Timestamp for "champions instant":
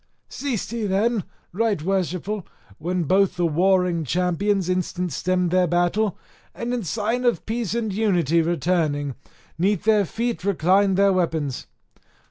4.03-5.11